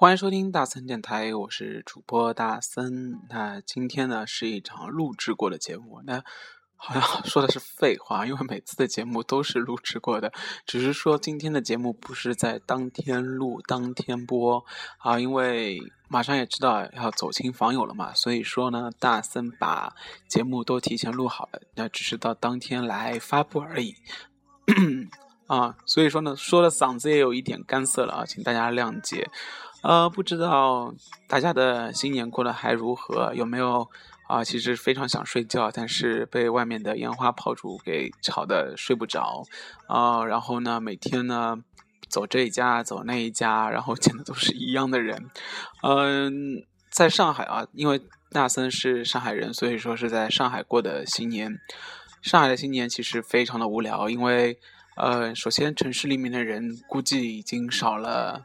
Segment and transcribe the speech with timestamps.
[0.00, 3.18] 欢迎收听大森电台，我是主播大森。
[3.28, 6.22] 那今天呢是一场录制过的节目，那
[6.76, 10.32] 好像 说的是废话，因为每次的节目都是录制过的，
[10.64, 14.64] 只是说今天的节目不是在当天录、当天播
[14.98, 19.92] 啊，因为马上也知道要走亲访友了嘛，所以说呢，大森把
[20.28, 23.96] 节目都提前录好了，那只是到当天来发布而已。
[25.48, 29.28] 啊，所以说呢，说的嗓子也有一点干涩了啊，请大家谅解。
[29.82, 30.92] 呃，不知道
[31.28, 33.32] 大家的新年过得还如何？
[33.34, 33.88] 有没有
[34.26, 34.42] 啊？
[34.42, 39.44] 其实非常想睡觉，但是被外面的烟花炮竹给吵得睡不着
[39.86, 40.24] 啊。
[40.24, 41.56] 然后呢，每天呢
[42.08, 45.30] 走这一家走那一家，然后见的都是一样的人。
[45.82, 51.56] 嗯，在上海啊，因为大森是上海人，所以说是在上海过的新年。
[52.20, 54.58] 上海的新年其实非常的无聊，因为
[54.96, 58.42] 呃，首先城市里面的人估计已经少了。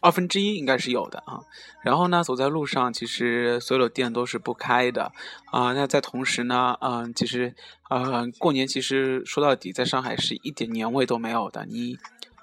[0.00, 1.40] 二分之一应该是有的啊，
[1.82, 5.12] 然后呢，走在路上，其实所有的店都是不开的
[5.52, 5.72] 啊。
[5.74, 7.54] 那在同时呢，嗯，其实，
[7.90, 11.98] 呃，过年其实说到底，在上海是一点年味都没有的，你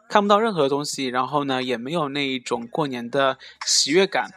[0.07, 4.29] 看不到任何东西，然后呢，也没有那一种过年的喜悦感，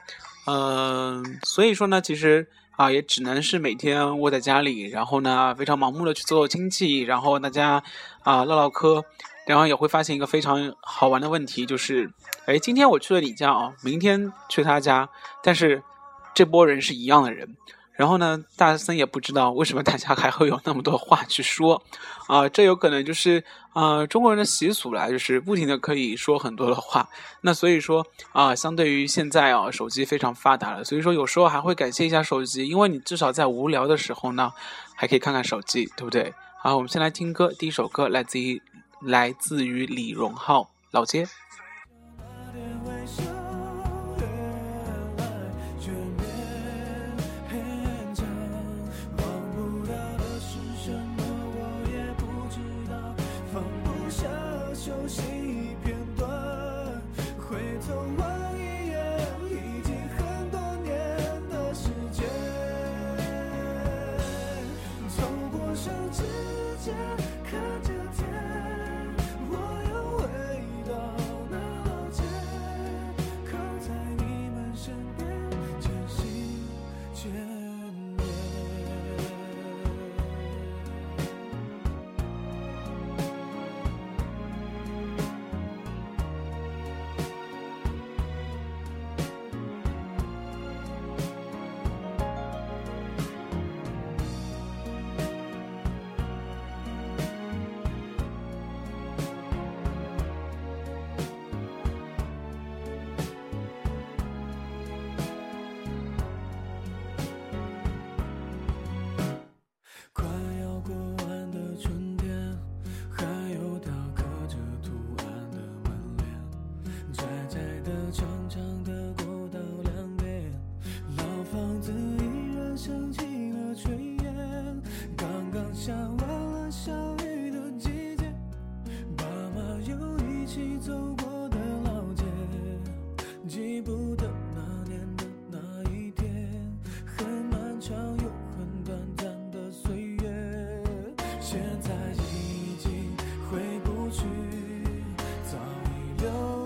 [0.46, 7.82] 嗯，所以说呢，其实啊，也只能是每天窝在家里，然后呢，非常盲目的去做亲戚，然后大家
[8.22, 9.04] 啊唠唠嗑。
[9.46, 12.10] 然后也会发现一个非常好玩的问题，就是，
[12.46, 15.08] 哎，今天我去了你家啊，明天去他家，
[15.42, 15.82] 但是
[16.34, 17.56] 这波人是一样的人。
[17.92, 21.82] 然后呢，大森也不知道为什么大家还会有那么多话去说，
[22.28, 27.06] 啊，这有可能就是啊中国人的习俗啦，就是不停的可以说很多的话。
[27.42, 34.50] 那所以说啊，相对于现在啊，手机非常发达了，所以说有时候还会感谢一下手机，因为你至少在无聊的时候呢，
[34.94, 36.32] 还可以看看手机，对不对？
[36.62, 38.62] 好，我们先来听歌，第一首歌来自于。
[39.00, 41.24] 来自于李荣浩，《老街》。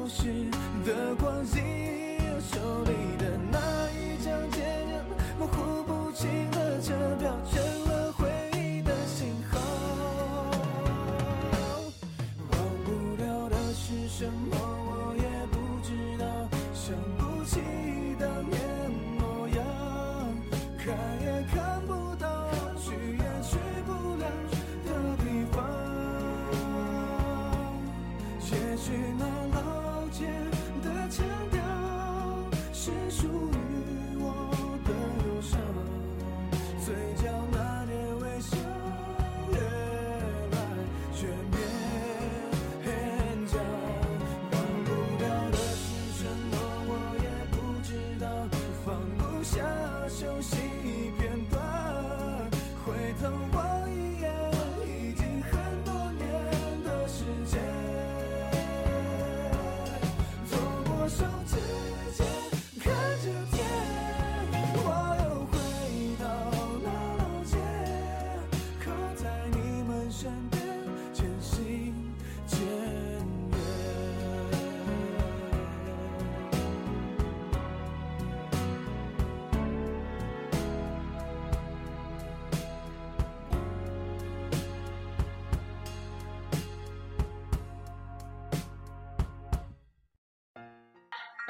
[0.08, 0.48] 逝
[0.84, 3.03] 的光阴手里。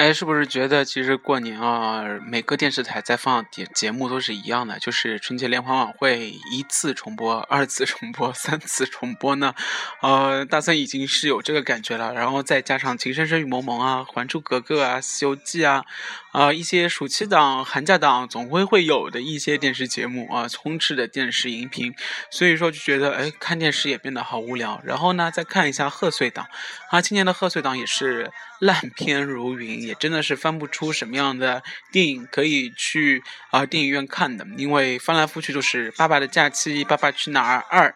[0.04, 9.54] 哎，是不是觉得其实过年啊，每个电视台在放节节目都是一样的，就是春节联欢晚会一次重播、二次重播、 三次重播呢？
[10.02, 12.12] 呃，大森已经是有这个感觉了。
[12.12, 15.82] 然后再加上《情深深雨蒙蒙》啊，《还珠格格》啊，《西游记》啊，
[16.32, 21.94] 啊，一些暑期档、寒假档总会会有的一些电视节目啊，充斥的电视荧屏，
[22.30, 24.78] 所以说就觉得哎，看电视也变得好无聊。
[24.84, 26.46] 然后呢，再看一下贺岁档，
[26.90, 28.30] 啊，今年的贺岁档也是
[28.64, 29.82] 烂片如云。
[29.82, 31.62] 也真的是翻不出什么样的
[31.92, 37.88] 电影可以去啊电影院看的，因为翻来覆去就是《爸爸的假期》《爸爸去哪儿二》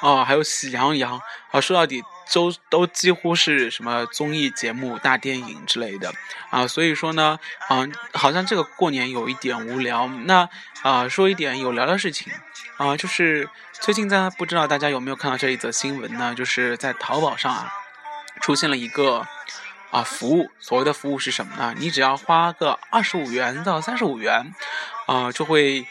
[0.00, 1.18] 哦，还有《喜羊羊》
[1.50, 2.02] 啊，说到底
[2.32, 6.12] 都都几乎是什么综艺节目、大电影之类的
[6.50, 7.38] 啊，所以说呢，
[7.68, 10.08] 啊，好像这个过年有一点无聊。
[10.24, 10.48] 那
[10.82, 12.32] 啊，说一点有聊的事情
[12.78, 16.34] 啊，就是最近在不知道大家有没有看到这一则新闻呢？
[16.34, 17.72] 就是在淘宝上啊，
[18.40, 19.24] 出现了一个。
[19.96, 21.74] 啊，服务所谓的服务是什么呢？
[21.78, 24.52] 你只要花个二十五元到三十五元，
[25.06, 25.86] 啊，就会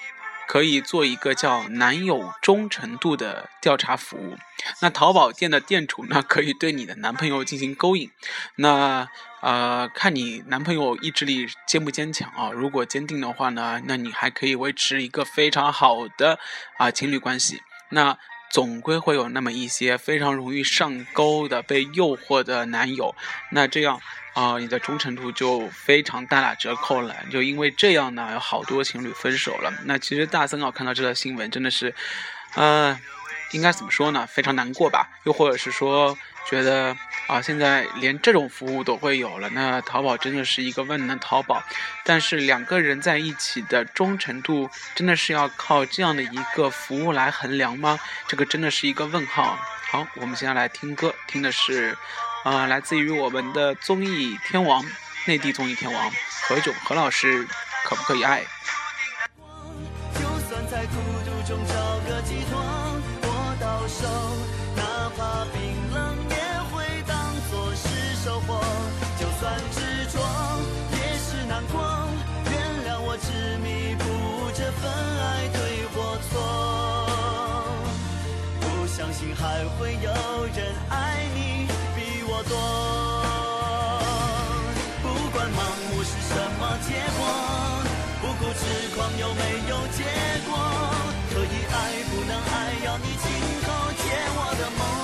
[0.48, 4.38] 可以做一个叫男友忠诚度的调查服务。
[4.80, 8.12] 那淘宝店的店主呢，可以对你的男朋友进行勾引。
[8.57, 9.07] 那
[9.42, 12.52] 呃，看你男朋友意志力坚不坚强啊？
[12.52, 16.38] 如果坚定的话呢，那你还可以维持一个非常好的
[16.78, 17.63] 啊情侣关系。
[17.90, 18.16] 那。
[18.50, 23.15] 总归会有那么一些非常容易上钩的、被诱惑的男友，
[23.51, 24.00] 那这样
[24.33, 27.15] 啊，你的忠诚度就非常大打折扣了。
[27.31, 29.74] 就因为这样呢，有好多情侣分手了。
[29.86, 31.94] 那其实大森啊，看到这条新闻真的是，
[32.56, 32.97] 呃，
[33.51, 34.25] 应该怎么说呢？
[34.27, 35.09] 非常难过吧？
[35.24, 36.18] 又或者是说？
[36.47, 36.95] 觉得
[37.27, 41.63] 啊，现在连这种服务都会有了，那淘宝真的是一个万能淘宝。
[42.03, 48.00] 但是两个人在一起的忠诚度，真的是要靠这样的一个服务来衡量吗？
[48.27, 49.57] 这个真的是一个问号。
[49.89, 51.97] 好，我们接下来听歌，听的是，
[52.44, 54.86] 啊，来自于我们的综艺天王，
[55.25, 56.12] 内地综艺天王
[56.47, 57.47] 何炅何老师，
[57.86, 58.44] 可不可以爱？
[60.13, 60.95] 就算在孤
[61.25, 61.84] 独中找
[89.17, 90.03] 有没有结
[90.45, 90.51] 果，
[91.31, 93.23] 可以爱不能爱，要你亲
[93.63, 93.67] 口
[93.97, 94.03] 解
[94.35, 94.94] 我的梦。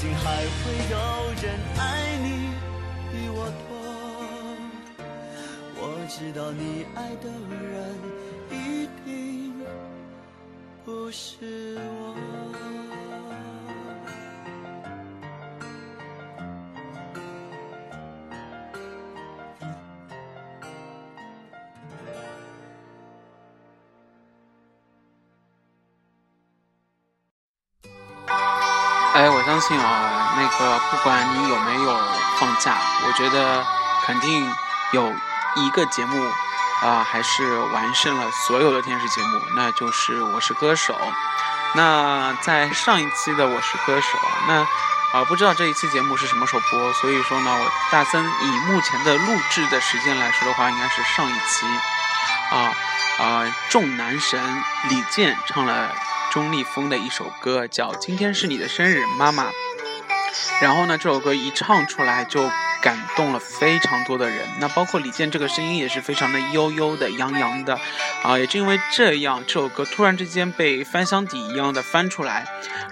[0.00, 0.96] 竟还会有
[1.42, 2.52] 人爱你
[3.10, 3.70] 比我多。
[5.74, 7.68] 我知道你爱的人
[8.48, 9.52] 一定
[10.84, 12.97] 不是我。
[29.18, 32.00] 哎，我相信啊，那个不管你有没有
[32.38, 33.66] 放假，我觉得
[34.06, 34.48] 肯定
[34.92, 35.12] 有
[35.56, 36.24] 一个节目
[36.82, 40.94] 啊，还是完胜了所有的电视节目，那就是《我是歌手》。
[41.74, 44.64] 那在上一期的《我是歌手》，那
[45.18, 51.66] 啊，不知道这一期节目是什么时候播，所以说呢，我大森以目前的录制的时间来说的话，应该是上一期
[52.52, 52.72] 啊
[53.18, 55.92] 啊，众男神李健唱了。
[56.30, 59.44] 钟立风的一首歌叫《今天是你的生日，妈妈》。
[60.60, 62.42] 然后呢，这首歌一唱出来就
[62.80, 64.48] 感动了非常多的人。
[64.58, 67.78] 那包括李健这个声音也是非常的悠悠的、洋洋的
[68.22, 68.38] 啊。
[68.38, 72.46] 也正因为这样，这首歌突然之间被翻箱底一样的翻出来，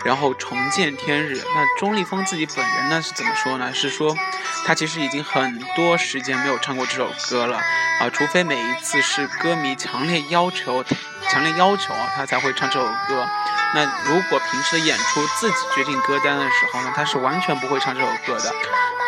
[0.05, 1.37] 然后重见天日。
[1.55, 3.73] 那钟立风自己本人呢是怎么说呢？
[3.75, 4.16] 是说
[4.64, 7.59] 他其实已经很多时间没有唱过这首歌了
[8.00, 10.85] 啊，除非每一次是歌迷强烈要求。
[11.28, 13.26] 强烈要求啊，他才会唱这首歌。
[13.75, 18.55] 那如果平时的演出自己决定歌单的时候呢，他是完全不会唱这首歌的。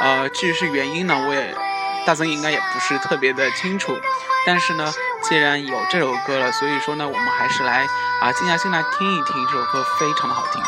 [0.01, 1.55] 呃，至于是原因呢，我也
[2.07, 3.99] 大曾应该也不是特别的清楚。
[4.47, 4.93] 但是呢，
[5.29, 7.87] 既然有这首歌了，所以说呢，我们还是来
[8.23, 10.63] 啊静下心来听一听这首歌，非常的好听。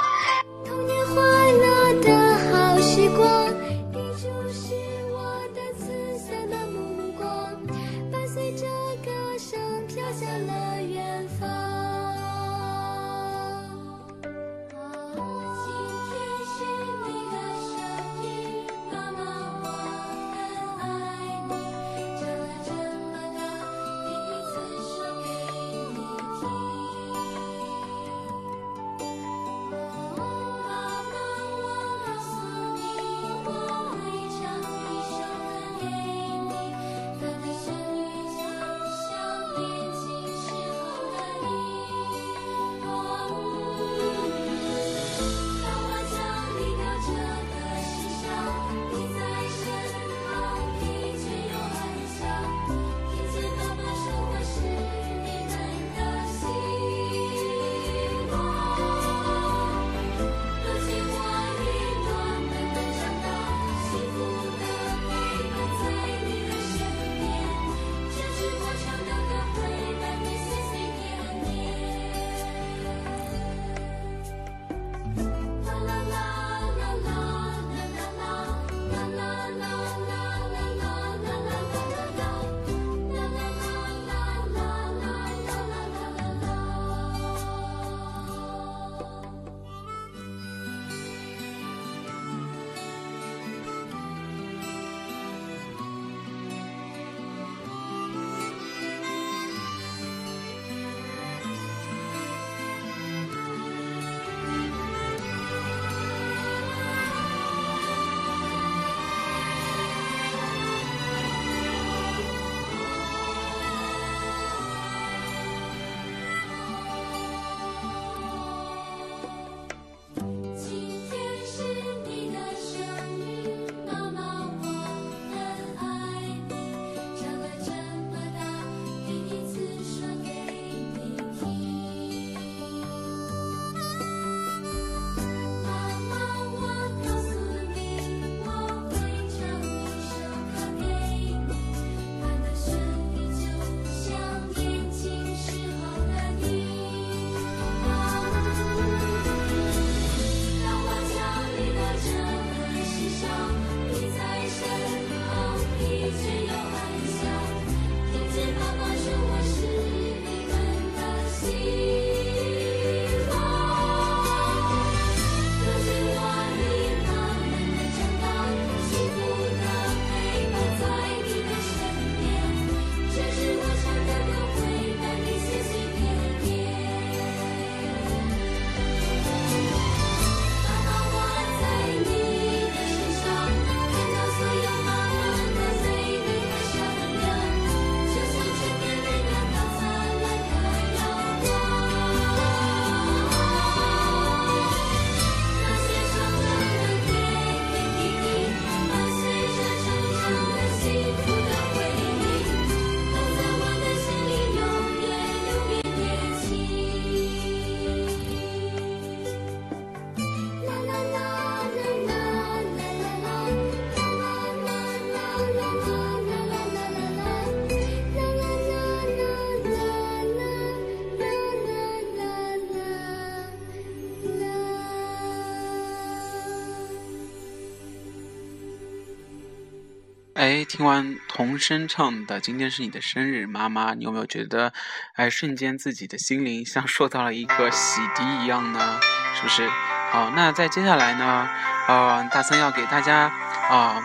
[230.41, 234.73] 哎，听完童声唱的《今天是你的生日，妈妈》，你有没有觉得，
[235.15, 238.99] 哎，瞬间自己的心灵像受到了一个洗涤一样呢？
[239.35, 239.69] 是不是？
[240.11, 241.47] 好，那在接下来呢，
[241.89, 243.31] 呃，大森要给大家
[243.69, 244.03] 啊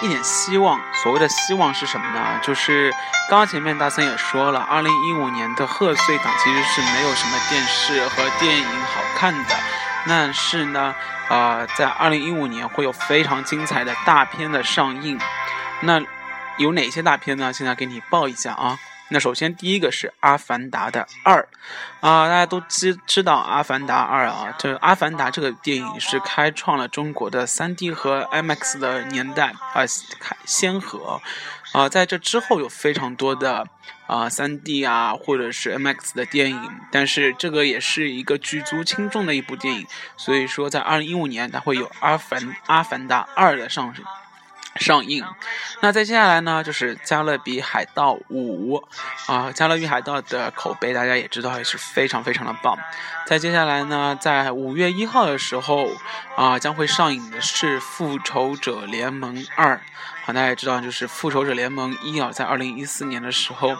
[0.00, 0.80] 一点希望。
[1.02, 2.38] 所谓的希望是什么呢？
[2.40, 2.92] 就是
[3.28, 9.56] 刚刚前面大森也说了，二零一五年的贺岁档其实是没有什么电视和电影好看的，
[10.06, 10.94] 但是呢，
[11.28, 15.18] 啊，在二零一五年会有非常精彩的大片的上映。
[15.82, 16.00] 那
[16.58, 17.52] 有哪些大片呢？
[17.52, 18.78] 现在给你报一下啊。
[19.10, 21.46] 那首先第一个是《阿凡达》的二
[22.00, 29.84] 啊，大家都知知道《阿凡达二》啊，这《阿凡达》这个电影是开创了中国的 3D 和 IMAX 的年代啊，
[30.18, 31.20] 开先河
[31.72, 31.88] 啊。
[31.88, 33.66] 在这之后有非常多的
[34.06, 44.02] 啊 3D 啊或者是 IMAX 的电影，但是这个也是一个举足轻重的一部电影，所以说在2015年它会有《阿凡阿凡达二》的上市。
[44.76, 45.24] 上映，
[45.80, 48.78] 那再接下来呢，就是《加勒比海盗五》
[49.32, 52.76] 啊，《加勒比海盗》的口碑大家也知道也是非常非常的棒。
[53.26, 55.90] 再接下来呢，在五月一号的时候
[56.36, 59.76] 啊，将会上映的是《复仇者联盟二》。
[60.26, 63.76] 好，大家也知道，就是《复仇者联盟一》啊，在二零一四年的时候，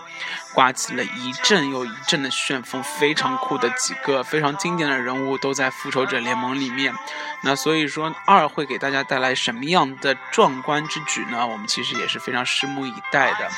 [0.53, 6.95] 刮起了一阵又一阵的旋风，非常酷的几个非常经典的人物都在《复仇者联盟》里面。
[7.43, 11.47] 那所以说，二会给大家带来什么样的壮观之举呢？
[11.47, 13.49] 我们其实也是非常拭目以待的。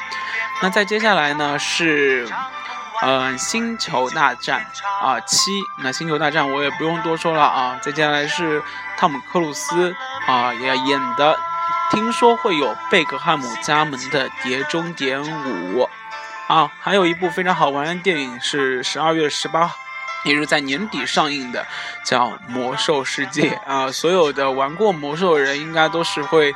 [0.63, 2.29] 那再接下来呢是，
[3.03, 4.67] 嗯，《星球大战》
[5.07, 5.51] 啊七。
[5.79, 7.79] 那《星球大战》我也不用多说了啊。
[7.83, 8.63] 再接下来是
[8.97, 9.95] 汤姆克鲁斯
[10.27, 11.39] 啊也演的。
[11.93, 15.25] 听说会有贝克汉姆加盟的《碟中谍五》
[16.49, 19.77] 啊，还有一部非常好玩的电影是十二月十八号，
[20.25, 21.65] 也是在年底上映的，
[22.05, 23.93] 叫《魔兽世界》啊。
[23.93, 26.53] 所有的玩过魔兽的人应该都是会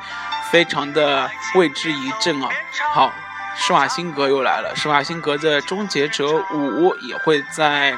[0.50, 2.49] 非常的为之一振啊。
[2.92, 3.12] 好，
[3.57, 7.95] 施瓦辛格又来了，施瓦辛格的《终结者五》也会在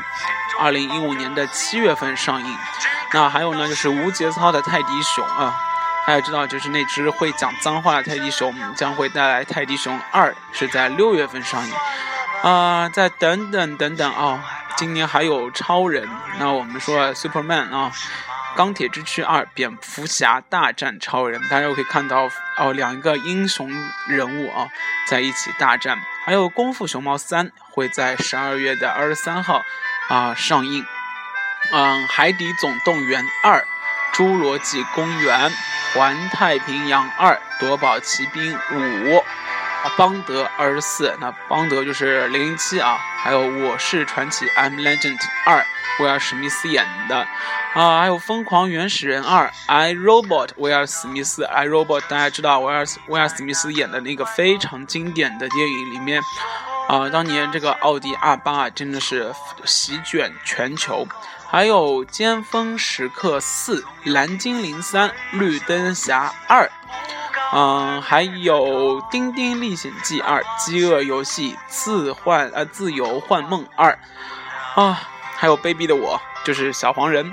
[0.61, 2.57] 二零一五年的七月份上映。
[3.13, 5.55] 那还有呢，就是无节操的泰迪熊啊。
[6.07, 11.75] 大家知道，就是那只会讲脏话的泰迪熊将会带来《泰迪熊二》，是在六月份上映。
[12.43, 14.43] 啊，再等等等等啊，
[14.77, 16.09] 今年还有超人。
[16.41, 17.93] 那我们说 Superman 啊，
[18.57, 22.29] 《钢铁之躯二》蝙蝠侠大战超人，大家可以看到
[22.59, 23.71] 哦，两个英雄
[24.09, 24.69] 人物啊
[25.09, 25.99] 在一起大战。
[26.25, 29.63] 还有《功夫熊猫三》会在十二月的二十三号
[30.09, 30.85] 啊上映。
[31.73, 33.59] 嗯，《海底总动员二》
[34.17, 35.51] 《侏罗纪公园》。
[35.95, 39.23] 环太平洋二，夺宝奇兵五，
[39.83, 45.67] 啊，邦德二十四，那邦德就是零零七啊，还有我是传奇 I'm Legend 二，
[45.99, 47.27] 威尔史密斯演的，
[47.75, 56.23] 啊，还有疯狂原始人二 I Robot，威尔史密斯 I Robot，大家知道威尔威尔史密斯演的那个非常经典的电影里面，
[56.89, 59.35] 啊，当年这个奥迪 R 八啊真的是
[59.65, 61.07] 席卷全球。
[61.49, 63.81] 还有《尖峰时刻四》
[64.13, 66.65] 《蓝精灵三》《绿灯侠二》，
[67.53, 73.99] 嗯，还有《丁丁历险记二》《饥饿游戏自幻呃自由幻梦二》，
[74.81, 75.01] 啊，
[75.37, 77.33] 还有卑鄙的我，就是小黄人，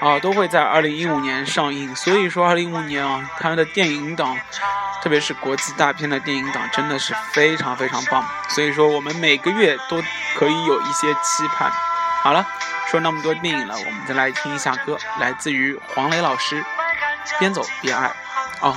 [0.00, 1.94] 啊，都会在二零一五年上映。
[1.94, 4.36] 所以说，二零一五年啊，它的电影档，
[5.02, 8.24] 特别是国际大片的电影档，真的是非常非常棒。
[8.48, 10.02] 所以说，我们每个月都
[10.34, 11.70] 可以有一些期盼。
[12.22, 12.46] 好了。
[12.88, 16.62] 说那么多电影了，我们再来听一下歌，来自于黄磊老师，
[17.38, 18.06] 《边走边爱》
[18.60, 18.76] 哦，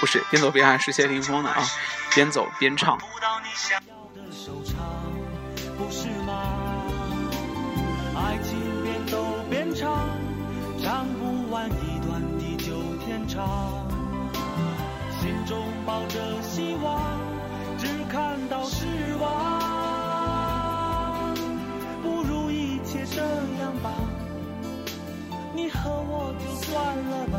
[0.00, 1.62] 不是《边走边爱》，是谢霆锋的啊，
[2.14, 2.98] 《边走边唱》。
[8.18, 10.08] 爱情边走边唱，
[10.82, 12.72] 唱不完一段地久
[13.04, 13.86] 天长，
[15.20, 17.20] 心中抱着希望，
[17.78, 18.86] 只看到失
[19.20, 19.26] 望。
[22.02, 23.20] 不如一切这
[23.60, 23.90] 样吧，
[25.54, 27.38] 你和我就算了吧，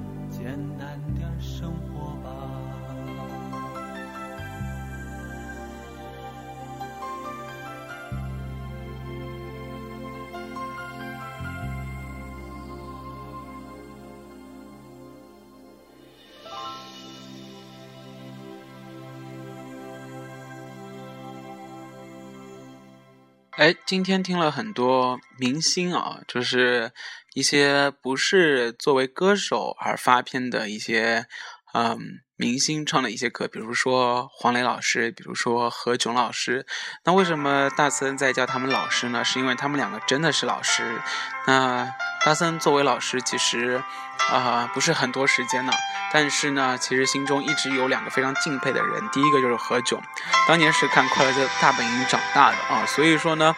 [23.61, 26.91] 哎，今天听了很多明星啊，就是
[27.35, 31.27] 一些不是作为歌手而发片的一些，
[31.75, 32.21] 嗯。
[32.41, 36.65] 明星唱的一些歌，比如说黄磊老师，比如说何炅老师。
[37.03, 39.23] 那为什么大森在叫他们老师呢？
[39.23, 40.99] 是因为他们两个真的是老师。
[41.45, 41.87] 那
[42.25, 43.83] 大森作为老师，其实
[44.31, 45.71] 啊不是很多时间呢，
[46.11, 49.07] 但是呢，其实心中一直有两个非常敬佩的人。
[49.11, 50.01] 第一个就是何炅，
[50.47, 53.55] 当年是看《快乐大本营》长大的啊，所以说呢。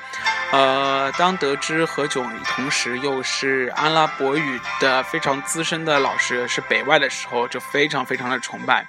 [0.53, 8.85] 呃，当得知何炅同时又是阿拉伯语的非常资深的老师，是北外的时候，就非常非常的崇拜。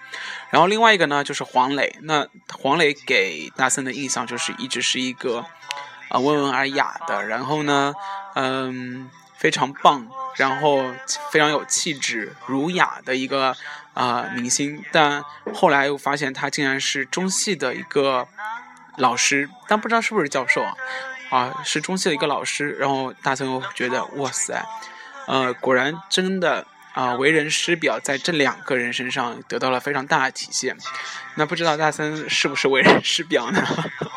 [0.50, 1.96] 然后另外一个呢，就是黄磊。
[2.02, 5.42] 那黄磊给大森的印象就是一直是一个
[6.10, 7.94] 啊温文尔雅的，然后呢，
[8.34, 10.94] 嗯，非常棒，然后
[11.30, 13.56] 非常有气质、儒雅的一个
[13.94, 14.84] 啊明星。
[14.92, 15.24] 但
[15.54, 18.28] 后来又发现他竟然是中戏的一个
[18.98, 20.74] 老师，但不知道是不是教授啊。
[21.34, 24.64] 啊，是中戏的一个老师，然后大森又觉得哇塞，
[25.26, 30.76] 呃，果然真的啊，为人师表在这两个人身上得到了非常大的体现。
[31.34, 33.60] 那不知道大森是不是为人师表呢？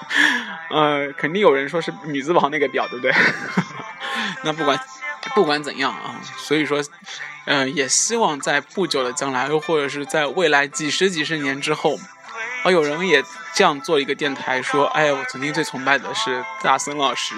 [0.69, 3.11] 呃，肯定有人说是女字旁那个表，对不对？
[4.45, 4.79] 那不管
[5.33, 6.79] 不管怎样啊，所以说，
[7.45, 11.99] 嗯，也希望在不久的将来，又或者是在未来几十几十年之后。
[12.63, 17.35] 啊，有人也这样做一个电台，说：“哎呀，我曾经最崇拜的是大森老师，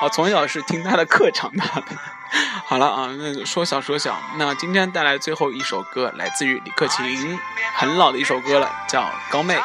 [0.00, 1.84] 啊，从小是听他的课长大的。
[2.64, 7.38] ”好了啊，那说小说小，那今天带来最后一首歌，来自于李克勤，
[7.76, 9.56] 很老的一首歌了，叫《高妹》。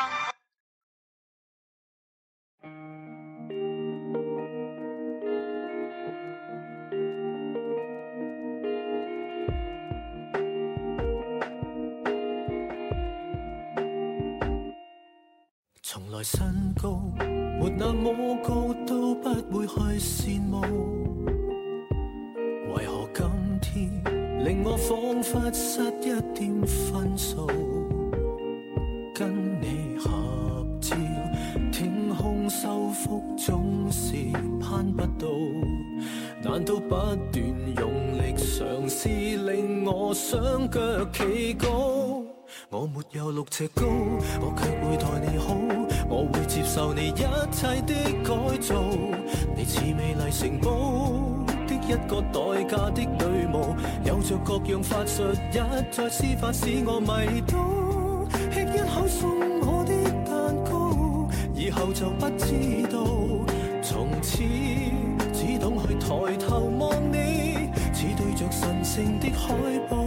[16.17, 20.61] 来身高，没那么高都不会去羡慕。
[22.73, 23.29] 为何今
[23.61, 27.45] 天令我仿佛失一点分数？
[29.13, 30.95] 跟你合照，
[31.71, 34.15] 天空收腹总是
[34.59, 35.27] 攀不到。
[36.41, 37.19] 难道不断
[37.75, 40.79] 用力尝试令我双脚
[41.13, 42.23] 企高？
[42.71, 43.85] 我没有六尺高，
[44.41, 45.76] 我却会待你好。
[46.09, 47.93] 我会接受你一切的
[48.23, 48.81] 改造，
[49.55, 50.69] 你似美丽城堡
[51.67, 55.57] 的一个代价的女巫，有着各样法术，一
[55.91, 57.57] 再施法使我迷倒。
[58.51, 59.29] 吃一口送
[59.61, 59.91] 我的
[60.25, 62.53] 蛋糕，以后就不知
[62.89, 63.05] 道，
[63.81, 64.43] 从此
[65.33, 69.53] 只懂去抬头望你，似对着神圣的海
[69.89, 69.97] 报，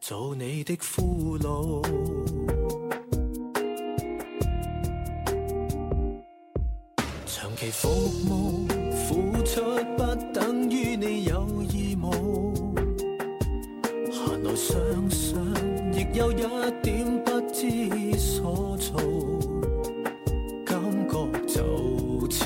[0.00, 2.63] 做你的俘虏。
[7.36, 7.88] 长期服
[8.28, 9.60] 务付出
[9.96, 12.54] 不等于你有义务，
[14.08, 14.76] 闲来想
[15.10, 15.36] 想
[15.92, 16.36] 亦有一
[16.80, 19.00] 点不知所措，
[20.64, 22.44] 感觉就似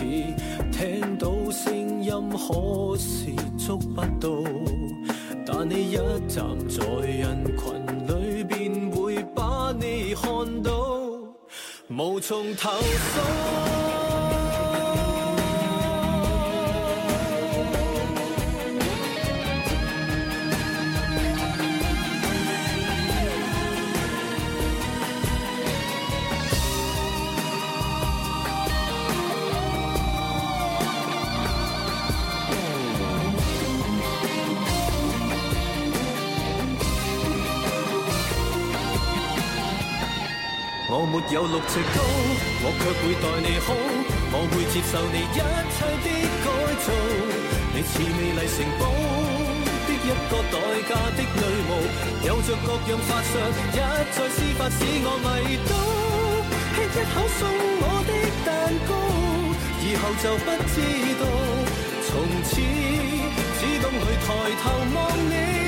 [0.73, 4.43] 听到声音，可是捉不到。
[5.45, 5.97] 但你一
[6.29, 10.73] 站在人群里，便会把你看到，
[11.91, 13.98] 无从投诉。
[41.09, 41.99] 没有六尺高，
[42.63, 43.73] 我却会待你好。
[44.31, 45.41] 我会接受你一
[45.73, 46.07] 切的
[46.45, 46.47] 改
[46.85, 46.87] 造。
[47.73, 48.83] 你似美丽城堡
[49.87, 51.71] 的一个代价的女巫，
[52.27, 53.33] 有着各样法术，
[53.73, 53.75] 一
[54.13, 55.73] 再施法使我迷倒。
[56.75, 57.41] 吃一口送
[57.81, 58.11] 我的
[58.45, 58.49] 蛋
[58.87, 58.91] 糕，
[59.81, 60.77] 以后就不知
[61.19, 61.23] 道。
[62.07, 62.11] 从
[62.45, 62.51] 此
[63.59, 64.29] 只懂去抬
[64.63, 64.97] 头望
[65.31, 65.68] 你。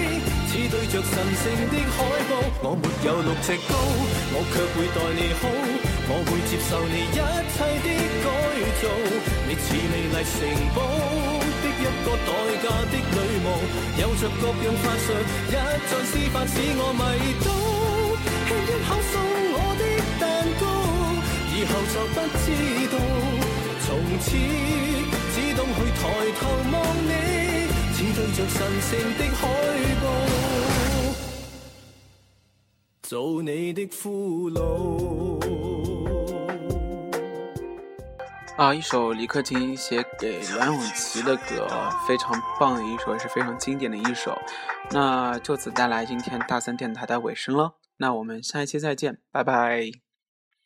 [0.70, 1.98] 对着神圣的海
[2.30, 3.74] 报，我没有六尺高，
[4.30, 5.50] 我却会待你好，
[6.06, 7.88] 我会接受你一切的
[8.22, 8.26] 改
[8.78, 8.86] 造。
[9.48, 10.38] 你似美丽城
[10.70, 10.78] 堡
[11.58, 12.30] 的一个代
[12.62, 13.46] 价的女巫，
[13.98, 15.10] 有着各样法术，
[15.48, 17.02] 一再施法使我迷
[17.42, 17.50] 倒。
[18.46, 19.12] 吃一口送
[19.52, 19.82] 我的
[20.20, 20.22] 蛋
[20.60, 20.64] 糕，
[21.50, 22.46] 以后就不知
[22.92, 22.94] 道。
[23.82, 23.88] 从
[24.20, 24.26] 此
[25.34, 26.02] 只懂去抬
[26.38, 26.74] 头望
[27.08, 27.39] 你。
[28.32, 29.48] 着神圣的海
[30.00, 30.04] 报，
[33.02, 35.40] 做你的俘虏。
[38.56, 41.66] 啊，一首李克勤写给梁咏琪的歌，
[42.06, 44.38] 非常棒的一首，也是非常经典的一首。
[44.90, 47.76] 那就此带来今天大森电台的尾声了。
[47.96, 50.09] 那我们下一期再见，拜拜。